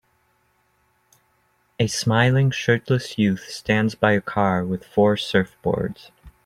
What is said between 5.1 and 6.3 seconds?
surfboards